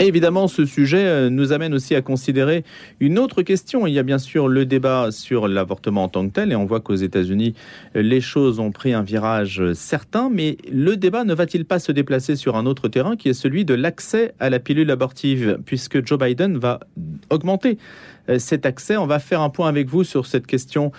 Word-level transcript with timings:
évidemment, 0.00 0.48
ce 0.48 0.64
sujet 0.64 1.04
euh, 1.04 1.30
nous 1.30 1.52
amène 1.52 1.74
aussi 1.74 1.94
à 1.94 2.02
considérer 2.02 2.64
une 3.00 3.18
autre 3.18 3.42
question. 3.42 3.86
Il 3.86 3.92
y 3.92 3.98
a 3.98 4.02
bien 4.02 4.18
sûr 4.18 4.48
le 4.48 4.64
débat 4.64 5.10
sur 5.10 5.48
l'avortement 5.48 6.04
en 6.04 6.08
tant 6.08 6.26
que 6.26 6.32
tel, 6.32 6.52
et 6.52 6.56
on 6.56 6.64
voit 6.64 6.80
qu'aux 6.80 6.94
États-Unis, 6.94 7.54
les 7.94 8.20
choses 8.20 8.60
ont 8.60 8.70
pris 8.70 8.92
un 8.92 9.02
virage 9.02 9.62
certain, 9.72 10.30
mais 10.30 10.56
le 10.72 10.96
débat 10.96 11.24
ne 11.24 11.34
va-t-il 11.34 11.64
pas 11.64 11.78
se 11.78 11.92
déplacer 11.92 12.36
sur 12.36 12.56
un 12.56 12.66
autre 12.66 12.88
terrain 12.88 13.16
qui 13.16 13.28
est 13.28 13.34
celui 13.34 13.64
de 13.64 13.74
l'accès 13.74 14.34
à 14.40 14.50
la 14.50 14.58
pilule 14.58 14.90
abortive, 14.90 15.58
puisque 15.64 16.06
Joe 16.06 16.18
Biden 16.18 16.58
va 16.58 16.80
augmenter 17.30 17.78
euh, 18.28 18.38
cet 18.38 18.66
accès. 18.66 18.96
On 18.96 19.06
va 19.06 19.18
faire 19.18 19.40
un 19.40 19.50
point 19.50 19.68
avec 19.68 19.88
vous 19.88 20.04
sur 20.04 20.26
cette 20.26 20.46
question 20.46 20.92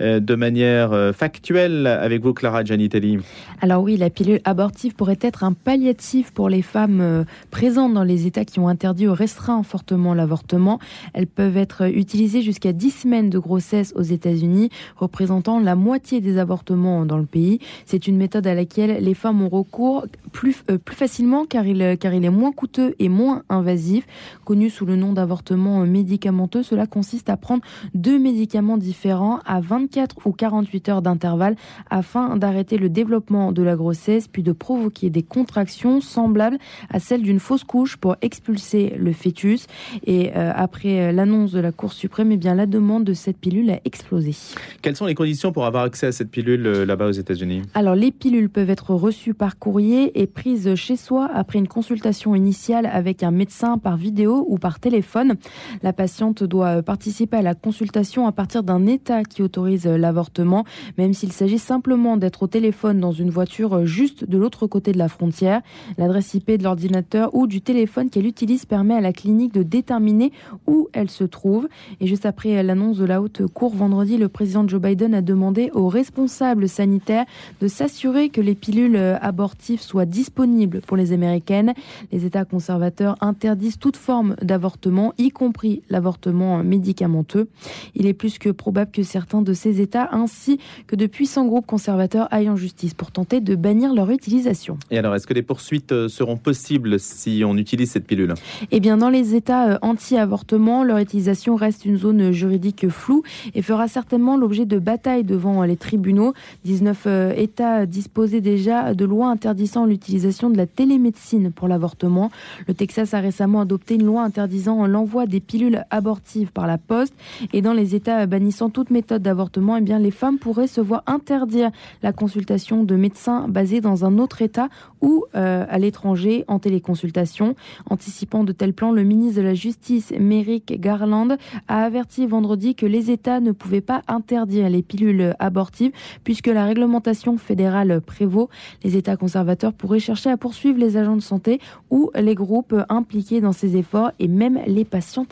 euh, 0.00 0.20
de 0.20 0.34
manière 0.34 0.92
euh, 0.92 1.12
factuelle 1.12 1.86
avec 1.86 2.22
vous, 2.22 2.32
Clara 2.32 2.64
Gianitelli. 2.64 3.18
Alors 3.60 3.82
oui, 3.82 3.96
la 3.96 4.10
pilule 4.10 4.40
abortive 4.44 4.94
pourrait 4.94 5.18
être 5.20 5.44
un 5.44 5.52
palliatif 5.52 6.30
pour 6.32 6.48
les 6.48 6.62
femmes 6.62 7.24
présentes 7.50 7.94
dans 7.94 8.04
les 8.04 8.26
États 8.26 8.44
qui 8.44 8.60
ont 8.60 8.68
interdit 8.68 9.08
ou 9.08 9.14
restreint 9.14 9.62
fortement 9.62 10.14
l'avortement. 10.14 10.78
Elles 11.14 11.26
peuvent 11.26 11.56
être 11.56 11.90
utilisées 11.90 12.42
jusqu'à 12.42 12.72
10 12.72 12.90
semaines 12.90 13.30
de 13.30 13.38
grossesse 13.38 13.92
aux 13.96 14.02
États-Unis, 14.02 14.70
représentant 14.96 15.58
la 15.58 15.74
moitié 15.74 16.20
des 16.20 16.38
avortements 16.38 17.04
dans 17.06 17.18
le 17.18 17.26
pays. 17.26 17.60
C'est 17.84 18.06
une 18.06 18.16
méthode 18.16 18.46
à 18.46 18.54
laquelle 18.54 19.02
les 19.02 19.14
femmes 19.14 19.42
ont 19.42 19.48
recours 19.48 20.06
plus, 20.32 20.62
plus 20.84 20.96
facilement 20.96 21.46
car 21.46 21.66
il, 21.66 21.96
car 21.98 22.14
il 22.14 22.24
est 22.24 22.30
moins 22.30 22.52
coûteux 22.52 22.94
et 22.98 23.08
moins 23.08 23.42
invasif, 23.48 24.06
connu 24.44 24.70
sous 24.70 24.86
le 24.86 24.96
nom 24.96 25.12
d'avortement 25.12 25.65
médicamenteux 25.86 26.62
cela 26.62 26.86
consiste 26.86 27.28
à 27.30 27.36
prendre 27.36 27.62
deux 27.94 28.18
médicaments 28.18 28.76
différents 28.76 29.40
à 29.46 29.60
24 29.60 30.26
ou 30.26 30.32
48 30.32 30.88
heures 30.88 31.02
d'intervalle 31.02 31.56
afin 31.90 32.36
d'arrêter 32.36 32.78
le 32.78 32.88
développement 32.88 33.52
de 33.52 33.62
la 33.62 33.76
grossesse 33.76 34.28
puis 34.28 34.42
de 34.42 34.52
provoquer 34.52 35.10
des 35.10 35.22
contractions 35.22 36.00
semblables 36.00 36.58
à 36.90 37.00
celles 37.00 37.22
d'une 37.22 37.40
fausse 37.40 37.64
couche 37.64 37.96
pour 37.96 38.16
expulser 38.22 38.94
le 38.98 39.12
fœtus. 39.12 39.66
Et 40.06 40.30
euh, 40.36 40.52
après 40.54 41.00
euh, 41.00 41.12
l'annonce 41.12 41.52
de 41.52 41.60
la 41.60 41.72
Cour 41.72 41.92
suprême, 41.92 42.32
eh 42.32 42.36
bien, 42.36 42.54
la 42.54 42.66
demande 42.66 43.04
de 43.04 43.14
cette 43.14 43.38
pilule 43.38 43.70
a 43.70 43.80
explosé. 43.84 44.34
Quelles 44.82 44.96
sont 44.96 45.06
les 45.06 45.14
conditions 45.14 45.52
pour 45.52 45.66
avoir 45.66 45.84
accès 45.84 46.06
à 46.06 46.12
cette 46.12 46.30
pilule 46.30 46.66
euh, 46.66 46.86
là-bas 46.86 47.06
aux 47.06 47.12
États-Unis? 47.12 47.62
Alors, 47.74 47.94
les 47.94 48.10
pilules 48.10 48.48
peuvent 48.48 48.70
être 48.70 48.94
reçues 48.94 49.34
par 49.34 49.58
courrier 49.58 50.20
et 50.20 50.26
prises 50.26 50.74
chez 50.74 50.96
soi 50.96 51.28
après 51.32 51.58
une 51.58 51.68
consultation 51.68 52.34
initiale 52.34 52.86
avec 52.86 53.22
un 53.22 53.30
médecin 53.30 53.78
par 53.78 53.96
vidéo 53.96 54.44
ou 54.48 54.58
par 54.58 54.80
téléphone. 54.80 55.34
La 55.82 55.92
patiente 55.92 56.42
doit 56.42 56.82
participer 56.82 57.38
à 57.38 57.42
la 57.42 57.54
consultation 57.54 58.26
à 58.26 58.32
partir 58.32 58.62
d'un 58.62 58.86
État 58.86 59.22
qui 59.22 59.42
autorise 59.42 59.86
l'avortement, 59.86 60.64
même 60.98 61.12
s'il 61.12 61.32
s'agit 61.32 61.58
simplement 61.58 62.16
d'être 62.16 62.42
au 62.42 62.46
téléphone 62.46 63.00
dans 63.00 63.12
une 63.12 63.30
voiture 63.30 63.86
juste 63.86 64.28
de 64.28 64.38
l'autre 64.38 64.66
côté 64.66 64.92
de 64.92 64.98
la 64.98 65.08
frontière. 65.08 65.62
L'adresse 65.98 66.34
IP 66.34 66.52
de 66.52 66.64
l'ordinateur 66.64 67.34
ou 67.34 67.46
du 67.46 67.60
téléphone 67.60 68.10
qu'elle 68.10 68.26
utilise 68.26 68.66
permet 68.66 68.94
à 68.94 69.00
la 69.00 69.12
clinique 69.12 69.52
de 69.52 69.62
déterminer 69.62 70.32
où 70.66 70.88
elle 70.92 71.10
se 71.10 71.24
trouve. 71.24 71.68
Et 72.00 72.06
juste 72.06 72.26
après 72.26 72.62
l'annonce 72.62 72.98
de 72.98 73.04
la 73.04 73.20
haute 73.22 73.46
cour 73.46 73.74
vendredi, 73.74 74.16
le 74.16 74.28
président 74.28 74.66
Joe 74.66 74.80
Biden 74.80 75.14
a 75.14 75.22
demandé 75.22 75.70
aux 75.72 75.88
responsables 75.88 76.68
sanitaires 76.68 77.24
de 77.60 77.68
s'assurer 77.68 78.28
que 78.28 78.40
les 78.40 78.54
pilules 78.54 78.96
abortives 79.20 79.80
soient 79.80 80.06
disponibles 80.06 80.80
pour 80.80 80.96
les 80.96 81.12
Américaines. 81.12 81.74
Les 82.12 82.24
États 82.24 82.44
conservateurs 82.44 83.16
interdisent 83.20 83.78
toute 83.78 83.96
forme 83.96 84.36
d'avortement, 84.42 85.12
y 85.18 85.30
compris 85.30 85.45
l'avortement 85.88 86.62
médicamenteux. 86.62 87.48
Il 87.94 88.06
est 88.06 88.14
plus 88.14 88.38
que 88.38 88.50
probable 88.50 88.90
que 88.90 89.02
certains 89.02 89.42
de 89.42 89.52
ces 89.52 89.80
États 89.80 90.08
ainsi 90.12 90.58
que 90.86 90.96
de 90.96 91.06
puissants 91.06 91.46
groupes 91.46 91.66
conservateurs 91.66 92.28
aillent 92.30 92.50
en 92.50 92.56
justice 92.56 92.94
pour 92.94 93.10
tenter 93.10 93.40
de 93.40 93.54
bannir 93.54 93.94
leur 93.94 94.10
utilisation. 94.10 94.78
Et 94.90 94.98
alors, 94.98 95.14
est-ce 95.14 95.26
que 95.26 95.34
des 95.34 95.42
poursuites 95.42 95.92
euh, 95.92 96.08
seront 96.08 96.36
possibles 96.36 96.98
si 96.98 97.42
on 97.44 97.56
utilise 97.56 97.90
cette 97.90 98.06
pilule? 98.06 98.34
Eh 98.70 98.80
bien, 98.80 98.96
dans 98.96 99.10
les 99.10 99.34
États 99.34 99.70
euh, 99.70 99.78
anti-avortement, 99.82 100.84
leur 100.84 100.98
utilisation 100.98 101.56
reste 101.56 101.84
une 101.84 101.96
zone 101.96 102.32
juridique 102.32 102.88
floue 102.88 103.22
et 103.54 103.62
fera 103.62 103.88
certainement 103.88 104.36
l'objet 104.36 104.66
de 104.66 104.78
batailles 104.78 105.24
devant 105.24 105.62
les 105.62 105.76
tribunaux. 105.76 106.34
19 106.64 107.02
euh, 107.06 107.32
États 107.36 107.86
disposaient 107.86 108.40
déjà 108.40 108.94
de 108.94 109.04
lois 109.04 109.28
interdisant 109.28 109.86
l'utilisation 109.86 110.50
de 110.50 110.56
la 110.56 110.66
télémédecine 110.66 111.52
pour 111.52 111.68
l'avortement. 111.68 112.30
Le 112.68 112.74
Texas 112.74 113.14
a 113.14 113.20
récemment 113.20 113.60
adopté 113.60 113.94
une 113.94 114.06
loi 114.06 114.22
interdisant 114.22 114.86
l'envoi 114.86 115.26
des 115.26 115.35
pilules 115.40 115.84
abortives 115.90 116.52
par 116.52 116.66
la 116.66 116.78
poste. 116.78 117.14
Et 117.52 117.62
dans 117.62 117.72
les 117.72 117.94
États 117.94 118.26
bannissant 118.26 118.70
toute 118.70 118.90
méthode 118.90 119.22
d'avortement, 119.22 119.76
eh 119.76 119.98
les 119.98 120.10
femmes 120.10 120.38
pourraient 120.38 120.66
se 120.66 120.80
voir 120.80 121.02
interdire 121.06 121.70
la 122.02 122.12
consultation 122.12 122.84
de 122.84 122.96
médecins 122.96 123.48
basés 123.48 123.80
dans 123.80 124.04
un 124.04 124.18
autre 124.18 124.42
État 124.42 124.68
ou 125.00 125.24
euh, 125.34 125.64
à 125.68 125.78
l'étranger 125.78 126.44
en 126.48 126.58
téléconsultation. 126.58 127.54
Anticipant 127.88 128.44
de 128.44 128.52
tels 128.52 128.72
plans, 128.72 128.92
le 128.92 129.02
ministre 129.02 129.40
de 129.40 129.46
la 129.46 129.54
Justice, 129.54 130.12
Merrick 130.18 130.80
Garland, 130.80 131.36
a 131.68 131.84
averti 131.84 132.26
vendredi 132.26 132.74
que 132.74 132.86
les 132.86 133.10
États 133.10 133.40
ne 133.40 133.52
pouvaient 133.52 133.80
pas 133.80 134.02
interdire 134.08 134.68
les 134.68 134.82
pilules 134.82 135.34
abortives 135.38 135.92
puisque 136.24 136.48
la 136.48 136.64
réglementation 136.64 137.36
fédérale 137.36 138.00
prévaut. 138.00 138.48
Les 138.84 138.96
États 138.96 139.16
conservateurs 139.16 139.72
pourraient 139.72 139.98
chercher 139.98 140.30
à 140.30 140.36
poursuivre 140.36 140.78
les 140.78 140.96
agents 140.96 141.16
de 141.16 141.22
santé 141.22 141.60
ou 141.90 142.10
les 142.14 142.34
groupes 142.34 142.74
impliqués 142.88 143.40
dans 143.40 143.52
ces 143.52 143.76
efforts 143.76 144.10
et 144.18 144.28
même 144.28 144.60
les 144.66 144.84
patientes 144.84 145.25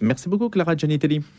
Merci 0.00 0.28
beaucoup. 0.28 0.48
Clara 0.48 0.74
Gianitelli. 0.76 1.24